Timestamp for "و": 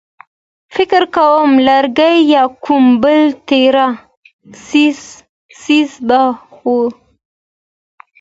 6.73-6.77